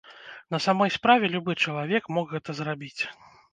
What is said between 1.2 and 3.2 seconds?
любы чалавек мог гэта зрабіць.